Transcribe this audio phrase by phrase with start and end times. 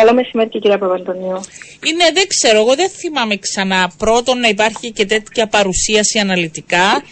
[0.00, 1.40] Καλό μεσημέρι και κυρία Παπαντονίου.
[1.86, 7.02] Είναι, δεν ξέρω, εγώ δεν θυμάμαι ξανά πρώτον να υπάρχει και τέτοια παρουσίαση αναλυτικά,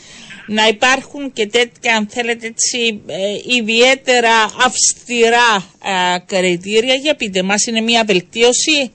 [0.46, 4.34] να υπάρχουν και τέτοια, αν θέλετε, έτσι, ε, ιδιαίτερα
[4.66, 6.94] αυστηρά ε, κριτήρια.
[6.94, 8.90] Για πείτε μας, είναι μια βελτίωση;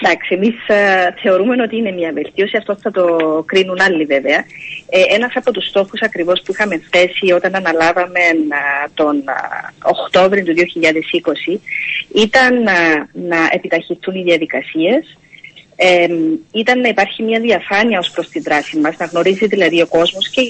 [0.00, 3.06] Εντάξει, εμείς ε, θεωρούμε ότι είναι μια βελτίωση, αυτό θα το
[3.46, 4.44] κρίνουν άλλοι βέβαια.
[4.88, 9.32] Ε, Ένας από τους στόχους ακριβώς που είχαμε θέσει όταν αναλάβαμε ε, τον ε,
[9.82, 10.54] Οκτώβριο του
[11.54, 11.58] 2020
[12.14, 12.62] ήταν
[13.12, 15.18] να επιταχυνθούν οι διαδικασίες.
[15.78, 16.06] Ε,
[16.52, 20.28] ήταν να υπάρχει μια διαφάνεια ως προς την δράση μας, να γνωρίζει δηλαδή ο κόσμος
[20.28, 20.40] και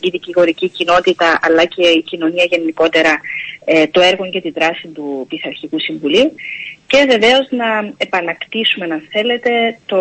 [0.00, 3.20] η δικηγορική κοινότητα αλλά και η κοινωνία γενικότερα
[3.64, 6.32] ε, το έργο και τη δράση του Πειθαρχικού Συμβουλίου
[6.94, 10.00] και βεβαίως να επανακτήσουμε, αν θέλετε, το,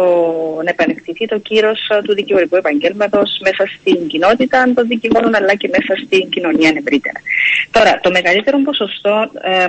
[0.64, 5.94] να επανεκτηθεί το κύρος του δικηγορικού επαγγέλματος μέσα στην κοινότητα των δικηγόρων αλλά και μέσα
[6.06, 7.20] στην κοινωνία ευρύτερα.
[7.72, 9.68] Τώρα, το μεγαλύτερο ποσοστό ε,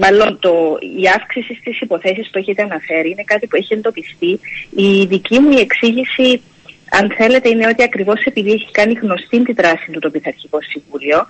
[0.00, 4.40] μάλλον το, η αύξηση στις υποθέσεις που έχετε αναφέρει είναι κάτι που έχει εντοπιστεί.
[4.76, 6.42] Η δική μου εξήγηση,
[6.90, 11.26] αν θέλετε, είναι ότι ακριβώς επειδή έχει κάνει γνωστή τη δράση του το Πειθαρχικό Συμβούλιο,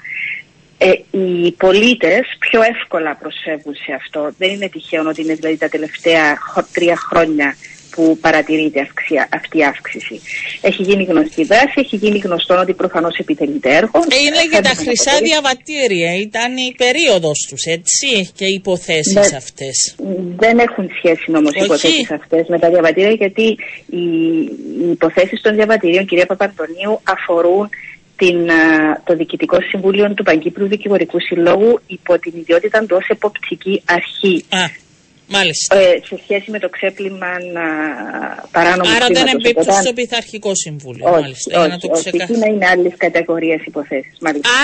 [0.78, 4.34] ε, οι πολίτες πιο εύκολα προσφεύγουν σε αυτό.
[4.38, 6.38] Δεν είναι τυχαίο ότι είναι δηλαδή τα τελευταία
[6.72, 7.56] τρία χρόνια
[7.96, 8.88] που παρατηρείται
[9.30, 10.20] αυτή η αύξηση.
[10.60, 13.98] Έχει γίνει γνωστή δράση, έχει γίνει γνωστό ότι προφανώς επιτελείται έργο.
[14.08, 19.36] Ε, είναι για τα χρυσά διαβατήρια, ήταν η περίοδος τους, έτσι, και οι υποθέσεις ναι,
[19.36, 19.94] αυτές.
[20.36, 23.47] Δεν έχουν σχέση όμως οι υποθέσεις αυτές με τα διαβατήρια, γιατί
[23.86, 24.04] οι,
[24.80, 27.69] οι υποθέσεις των διαβατηρίων, κυρία Παπαντονίου, αφορούν
[28.17, 28.48] την,
[29.05, 34.45] το Διοικητικό Συμβούλιο του Παγκύπρου Δικηγορικού Συλλόγου υπό την ιδιότητα του ως εποπτική αρχή.
[35.28, 35.77] Μάλιστα.
[35.77, 37.27] Ε, σε σχέση με το ξέπλυμα
[38.50, 41.10] παράνομου Άρα δεν εμπίπτει στο πειθαρχικό συμβούλιο.
[41.10, 44.12] Όχι, μάλιστα, όχι, να το όχι, να είναι άλλη κατηγορίας υποθέσεις.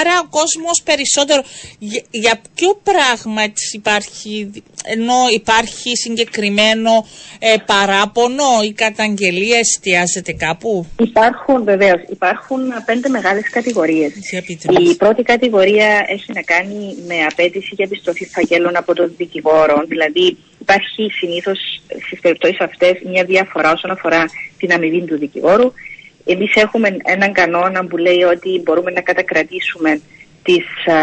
[0.00, 1.42] Άρα ο κόσμος περισσότερο.
[1.78, 4.50] Για, για ποιο πράγμα υπάρχει,
[4.84, 7.06] ενώ υπάρχει συγκεκριμένο
[7.38, 12.00] ε, παράπονο ή καταγγελία, εστιάζεται κάπου; Υπάρχουν βεβαίως.
[12.10, 14.12] Υπάρχουν πέντε μεγάλες κατηγορίες.
[14.90, 20.36] Η πρώτη κατηγορία έχει να κάνει με απέτηση για επιστροφή φαγγέλων από τον δικηγόρο, δηλαδή
[20.62, 21.58] Υπάρχει συνήθως
[22.06, 24.24] στις περιπτώσεις αυτές μια διαφορά όσον αφορά
[24.58, 25.72] την αμοιβή του δικηγόρου.
[26.24, 30.00] Εμείς έχουμε έναν κανόνα που λέει ότι μπορούμε να κατακρατήσουμε
[30.42, 30.98] τις, α,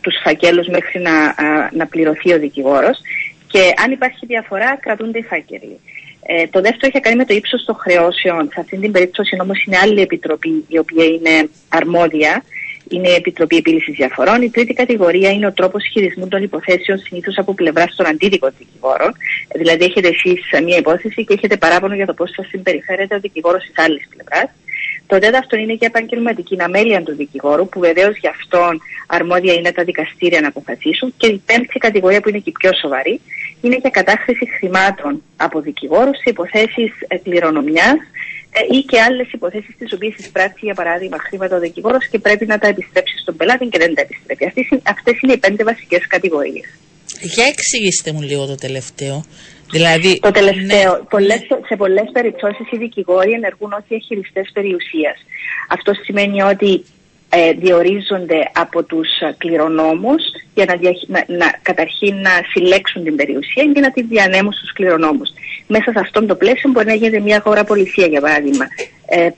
[0.00, 1.34] τους φακέλους μέχρι να,
[1.72, 2.98] να πληρωθεί ο δικηγόρος
[3.46, 5.80] και αν υπάρχει διαφορά κρατούνται οι φάκελοι.
[6.26, 8.48] Ε, το δεύτερο έχει κάνει με το ύψος των χρεώσεων.
[8.52, 12.42] Σε αυτή την περίπτωση όμως είναι άλλη επιτροπή η οποία είναι αρμόδια
[12.88, 14.42] είναι η Επιτροπή Επίλυσης Διαφορών.
[14.42, 19.12] Η τρίτη κατηγορία είναι ο τρόπος χειρισμού των υποθέσεων, συνήθως από πλευράς των αντίδικων δικηγόρων.
[19.54, 23.62] Δηλαδή, έχετε εσείς μία υπόθεση και έχετε παράπονο για το πώς σας συμπεριφέρεται ο δικηγόρος
[23.62, 24.50] της άλλης πλευράς.
[25.06, 29.84] Το τέταρτο είναι και επαγγελματική αμέλεια του δικηγόρου, που βεβαίως για αυτόν αρμόδια είναι τα
[29.84, 31.14] δικαστήρια να αποφασίσουν.
[31.16, 33.20] Και η πέμπτη κατηγορία, που είναι και η πιο σοβαρή,
[33.60, 36.92] είναι για κατάχρηση χρημάτων από δικηγόρους σε υποθέσεις
[37.22, 37.98] κληρονομιάς
[38.45, 42.46] ε, ή και άλλες υποθέσεις τις οποίες εισπράττει για παράδειγμα χρήματα ο δικηγόρος και πρέπει
[42.46, 44.62] να τα επιστρέψει στον πελάτη και δεν τα επιστρέφει.
[44.94, 46.68] Αυτές είναι οι πέντε βασικές κατηγορίες.
[47.20, 49.24] Για εξηγήστε μου λίγο το τελευταίο.
[49.70, 50.92] Δηλαδή, το τελευταίο.
[50.92, 51.04] Ναι.
[51.08, 55.18] Πολλές, σε πολλές περιπτώσεις οι δικηγόροι ενεργούν ω διαχειριστέ περιουσίας.
[55.68, 56.84] Αυτό σημαίνει ότι
[57.28, 60.22] ε, διορίζονται από τους κληρονόμους
[60.54, 60.74] για να,
[61.06, 65.30] να, να, καταρχήν να συλλέξουν την περιουσία και να τη διανέμουν στους κληρονόμους.
[65.66, 68.66] Μέσα σε αυτόν το πλαίσιο μπορεί να γίνεται μια αγοραπολισία για παράδειγμα.
[69.06, 69.28] Ε,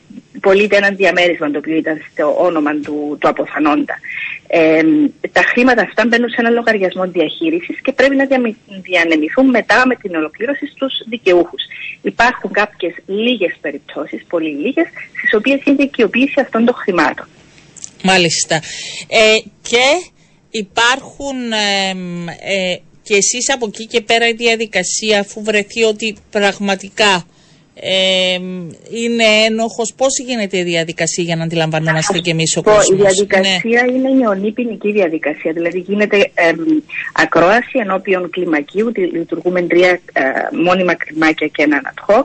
[0.40, 3.94] πωλείται ένα διαμέρισμα το οποίο ήταν στο όνομα του, του αποθανόντα.
[4.46, 4.82] Ε,
[5.32, 8.26] τα χρήματα αυτά μπαίνουν σε ένα λογαριασμό διαχείρισης και πρέπει να
[8.82, 11.62] διανεμηθούν μετά με την ολοκλήρωση στους δικαιούχους.
[12.02, 17.26] Υπάρχουν κάποιες λίγες περιπτώσεις, πολύ λίγες, στις οποίες είναι δικαιοποίηση αυτών των χρημάτων.
[18.02, 18.56] Μάλιστα.
[19.08, 20.10] Ε, και
[20.50, 27.24] υπάρχουν ε, και εσείς από εκεί και πέρα η διαδικασία αφού βρεθεί ότι πραγματικά
[27.80, 28.34] ε,
[28.90, 29.94] είναι ένοχος.
[29.96, 32.88] Πώς γίνεται η διαδικασία για να αντιλαμβανόμαστε και εμείς ο κόσμος.
[32.88, 33.92] Η διαδικασία ναι.
[33.92, 35.52] είναι η νεονή ποινική διαδικασία.
[35.52, 36.52] Δηλαδή γίνεται ε,
[37.12, 38.92] ακρόαση ενώπιον κλιμακίου.
[39.12, 40.22] Λειτουργούμε τρία ε,
[40.64, 42.24] μόνιμα κλιμάκια και έναν ad hoc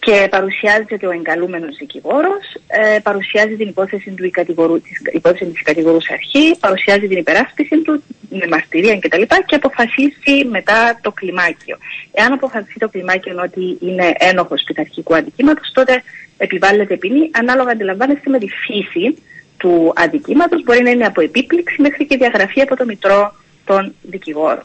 [0.00, 6.10] και παρουσιάζεται ο εγκαλούμενος δικηγόρος, ε, παρουσιάζει την υπόθεση, του κατηγορού, της, υπόθεση της κατηγορούς
[6.10, 9.20] αρχή, παρουσιάζει την υπεράσπιση του με μαρτυρία κτλ.
[9.20, 11.78] Και, και αποφασίσει μετά το κλιμάκιο.
[12.12, 16.02] Εάν αποφασίσει το κλιμάκιο ότι είναι ένοχος πειθαρχικού αντικείμενος, τότε
[16.36, 19.16] επιβάλλεται ποινή ανάλογα αντιλαμβάνεστε με τη φύση
[19.56, 24.64] του αντικείμενος, μπορεί να είναι από επίπληξη μέχρι και διαγραφή από το μητρό των δικηγόρων.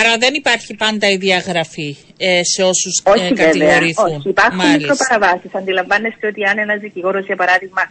[0.00, 4.14] Άρα δεν υπάρχει πάντα η διαγραφή ε, σε όσους ε, κατηγορηθούν.
[4.14, 5.54] Όχι, υπάρχουν μικροπαραβάσεις.
[5.54, 7.82] Αντιλαμβάνεστε ότι αν ένας δικηγόρος, για παράδειγμα,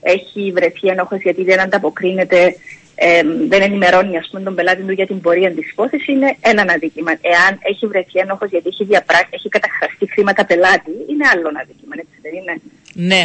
[0.00, 2.56] έχει βρεθεί ένοχο γιατί δεν ανταποκρίνεται
[2.94, 6.64] ε, δεν ενημερώνει ας πούμε, τον πελάτη του για την πορεία της υπόθεσης είναι ένα
[6.74, 7.12] αδίκημα.
[7.20, 9.28] Εάν έχει βρεθεί ένοχο γιατί έχει, διαπρά...
[9.30, 12.54] έχει καταχραστεί χρήματα πελάτη, είναι άλλο αδίκημα, έτσι δεν είναι;
[12.92, 13.22] Ναι.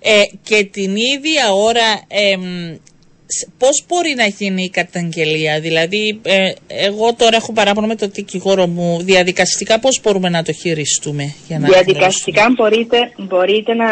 [0.00, 2.36] Ε, και την ίδια ώρα ε,
[3.58, 8.66] πώς μπορεί να γίνει η καταγγελία, δηλαδή ε, εγώ τώρα έχω παράπονο με τον δικηγόρο
[8.66, 13.86] μου, διαδικαστικά πώς μπορούμε να το χειριστούμε για να Διαδικαστικά μπορείτε, μπορείτε να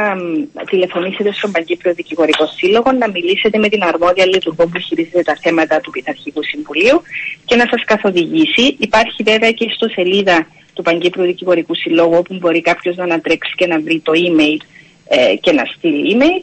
[0.70, 5.80] τηλεφωνήσετε στον Παγκύπριο Δικηγορικό Σύλλογο, να μιλήσετε με την αρμόδια λειτουργό που χειρίζεται τα θέματα
[5.80, 7.02] του Πειθαρχικού Συμβουλίου
[7.44, 8.76] και να σας καθοδηγήσει.
[8.78, 13.66] Υπάρχει βέβαια και στο σελίδα του Παγκύπριου Δικηγορικού Συλλόγου όπου μπορεί κάποιος να ανατρέξει και
[13.66, 14.60] να βρει το email
[15.08, 16.42] ε, και να στείλει email.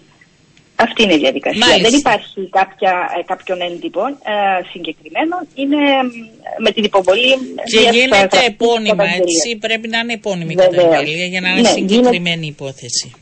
[0.86, 1.78] Αυτή είναι η διαδικασία.
[1.82, 5.36] Δεν υπάρχει κάποια, ε, κάποιον έντυπο ε, συγκεκριμένο.
[5.54, 5.78] Είναι
[6.58, 7.38] με την υποβολή.
[7.72, 13.14] Και γίνεται επώνυμα, έτσι; Πρέπει να είναι επώνυμη καταγγελία για να είναι ναι, συγκεκριμένη υπόθεση.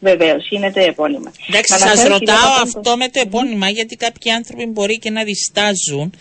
[0.00, 1.32] Βεβαίως, γίνεται επώνυμα.
[1.48, 6.12] Εντάξει, σας ρωτάω αυτό με το επώνυμα, γιατί κάποιοι άνθρωποι μπορεί και να διστάζουν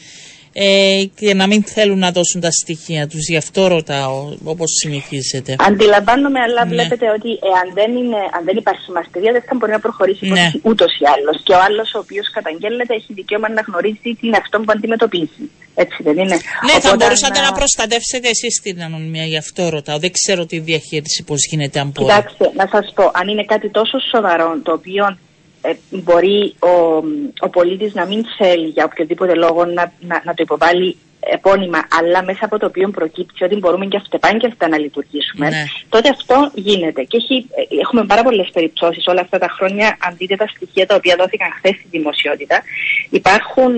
[0.53, 3.27] ε, και να μην θέλουν να δώσουν τα στοιχεία τους.
[3.29, 5.55] Γι' αυτό ρωτάω, όπως συνηθίζεται.
[5.59, 6.69] Αντιλαμβάνομαι, αλλά ναι.
[6.73, 10.51] βλέπετε ότι εάν δεν, είναι, αν δεν υπάρχει μαστηρία δεν θα μπορεί να προχωρήσει ναι.
[10.61, 11.35] ούτως ή άλλως.
[11.43, 15.43] Και ο άλλος ο οποίος καταγγέλλεται έχει δικαίωμα να γνωρίζει τι είναι αυτό που αντιμετωπίζει.
[15.75, 17.45] Έτσι δεν είναι; Ναι, θα μπορούσατε να...
[17.45, 19.97] να προστατεύσετε εσείς την ανωνυμία, γι' αυτό ρωτάω.
[19.99, 22.07] Δεν ξέρω τη διαχείριση πώς γίνεται αν μπορεί.
[22.09, 25.17] Κοιτάξτε, να σας πω, αν είναι κάτι τόσο σοβαρό το οποίο
[25.65, 27.03] ε, μπορεί ο,
[27.39, 30.97] ο πολίτης να μην θέλει για οποιοδήποτε λόγο να, να, να το υποβάλει
[31.31, 35.63] επώνυμα, αλλά μέσα από το οποίο προκύπτει ότι μπορούμε και αυτεπάγγελτα να λειτουργήσουμε, ναι.
[35.89, 37.03] τότε αυτό γίνεται.
[37.03, 40.85] Και έχει, ε, έχουμε πάρα πολλές περιπτώσεις όλα αυτά τα χρόνια, αν δείτε τα στοιχεία
[40.85, 42.63] τα οποία δόθηκαν χθες στη δημοσιότητα.
[43.09, 43.71] Υπάρχουν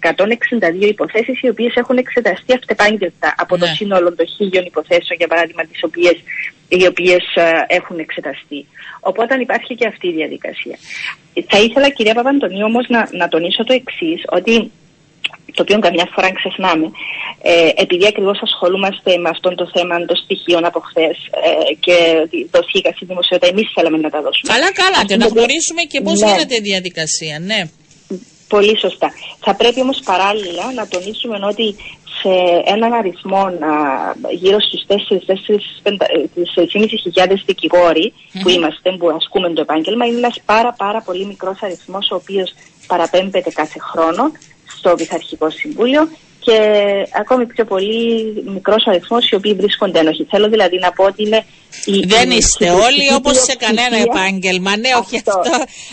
[0.00, 3.72] 162 υποθέσεις οι οποίες έχουν εξεταστεί αυτεπάγγελτα από το ναι.
[3.72, 6.16] σύνολο των χίλιων υποθέσεων, για παράδειγμα, τις οποίες,
[6.78, 8.66] οι οποίες ε, έχουν εξεταστεί.
[9.00, 10.76] Οπότε υπάρχει και αυτή η διαδικασία.
[11.50, 14.70] Θα ήθελα, κυρία Παπαντονίου, όμως να, να τονίσω το εξής, ότι
[15.56, 16.86] το οποίο καμιά φορά ξεχνάμε,
[17.42, 21.16] ε, επειδή ακριβώς ασχολούμαστε με αυτό το θέμα των στοιχείων από χθες
[21.46, 21.96] ε, και
[22.50, 24.52] δοθήκα στη δημοσιότητα, εμείς θέλαμε να τα δώσουμε.
[24.52, 26.26] Καλά, καλά, και να γνωρίσουμε και πώς ναι.
[26.26, 27.60] γίνεται η διαδικασία, ναι.
[28.48, 29.08] Πολύ σωστά.
[29.44, 31.76] Θα πρέπει όμως παράλληλα να τονίσουμε ότι
[32.22, 33.52] σε έναν αριθμό α,
[34.30, 34.84] γύρω στους
[37.14, 38.40] 4-4.500 δικηγόροι mm-hmm.
[38.42, 42.52] που είμαστε, που ασκούμε το επάγγελμα, είναι ένας πάρα πάρα πολύ μικρός αριθμός ο οποίος
[42.86, 44.32] παραπέμπεται κάθε χρόνο
[44.76, 46.08] στο Πειθαρχικό Συμβούλιο
[46.44, 46.58] και
[47.20, 47.94] ακόμη πιο πολύ
[48.46, 50.26] μικρός αριθμός οι οποίοι βρίσκονται ένοχοι.
[50.30, 51.44] Θέλω δηλαδή να πω ότι είναι.
[51.84, 54.76] Η, Δεν είστε όλοι όπως σε κανένα επάγγελμα.
[54.76, 55.40] Ναι, όχι αυτό.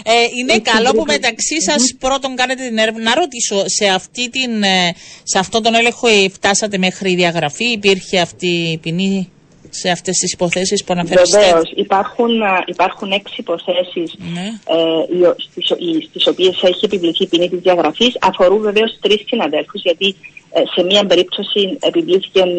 [0.04, 3.02] Ε, είναι καλό που μεταξύ σας πρώτον κάνετε την έρευνα.
[3.02, 8.48] Να ρωτήσω, σε, αυτή την, ε, σε αυτόν τον έλεγχο φτάσατε μέχρι διαγραφή, υπήρχε αυτή
[8.48, 9.32] η ποινή
[9.70, 11.72] σε αυτές τις υποθέσεις που αναφέρεστε; Βεβαίως.
[11.76, 12.30] Υπάρχουν,
[12.66, 14.48] υπάρχουν έξι υποθέσεις ναι.
[14.66, 15.74] ε, στις,
[16.10, 18.18] στις οποίες έχει επιβληθεί η ποινή της διαγραφής.
[18.22, 20.39] Αφορούν βεβαίως τρεις συναδέλφους γιατί ε,
[20.76, 22.50] σε μία περίπτωση επιβλήθηκαν,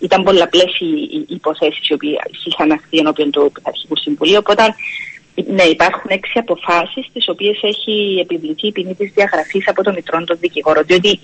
[0.00, 4.38] ήταν πολλαπλές οι, οι υποθέσεις οι οποίες είχαν αχθεί ενώπιον του Αρχικού Συμβουλίου.
[4.38, 4.74] Οπότε
[5.34, 10.24] ναι, υπάρχουν έξι αποφάσεις τις οποίες έχει επιβληθεί η ποινή της διαγραφής από το Μητρό
[10.24, 11.20] των Δικηγόρων, διότι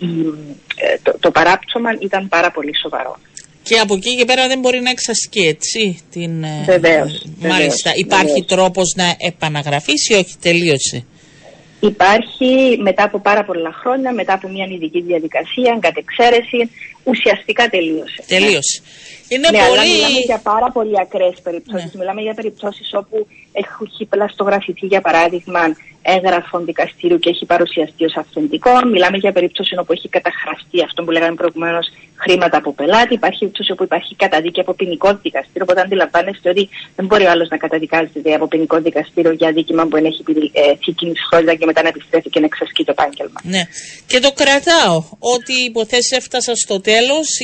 [0.76, 3.18] ε, το, το παράπτωμα ήταν πάρα πολύ σοβαρό.
[3.62, 6.00] Και από εκεί και πέρα δεν μπορεί να εξασκεί, έτσι.
[6.10, 7.90] Την, ε, βεβαίως, μάλιστα.
[7.94, 8.46] Υπάρχει βεβαίως.
[8.46, 11.04] τρόπος να επαναγραφήσει ή όχι, τελείωσε;
[11.80, 16.70] Υπάρχει μετά από πάρα πολλά χρόνια, μετά από μια ειδική διαδικασία, κατεξαίρεση,
[17.04, 18.20] ουσιαστικά τελείωσε.
[18.26, 18.82] Τελείωσε.
[19.32, 19.70] Είναι ναι, πολύ...
[19.70, 21.92] αλλά μιλάμε για πάρα πολύ ακραίες περιπτώσεις.
[21.92, 21.98] Ναι.
[22.00, 23.16] Μιλάμε για περιπτώσεις όπου
[23.52, 25.62] έχει πλαστογραφηθεί, για παράδειγμα,
[26.02, 28.72] έγγραφο δικαστήριου και έχει παρουσιαστεί ως αυθεντικό.
[28.92, 31.86] Μιλάμε για περίπτωση όπου έχει καταχραστεί αυτό που λέγαμε προηγουμένως
[32.22, 33.14] χρήματα από πελάτη.
[33.14, 35.64] Υπάρχει περίπτωση όπου υπάρχει καταδίκη από ποινικό δικαστήριο.
[35.66, 39.96] Οπότε αντιλαμβάνεστε ότι δεν μπορεί ο άλλος να καταδικάζεται από ποινικό δικαστήριο για δίκημα που
[39.96, 40.22] έχει
[40.98, 43.40] κοινή χρόνια και μετά να επιστρέφει και να εξασκεί το επάγγελμα.
[43.42, 43.62] Ναι.
[44.10, 44.96] Και το κρατάω
[45.36, 46.89] ότι οι υποθέσεις έφτασαν στο τέλο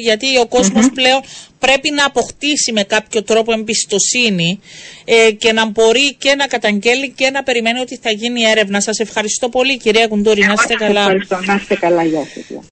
[0.03, 1.21] γιατί ο κοσμο πλέον
[1.59, 4.61] πρέπει να αποκτήσει με κάποιο τρόπο εμπιστοσύνη
[5.05, 8.81] ε, και να μπορεί και να καταγγέλει και να περιμένει ότι θα γίνει έρευνα.
[8.81, 10.41] Σας ευχαριστώ πολύ κυρία Κουντούρη.
[10.47, 11.01] Να είστε καλά.
[11.01, 11.41] Ευχαριστώ.
[11.45, 12.05] Να είστε καλά.
[12.05, 12.67] Γεια σας.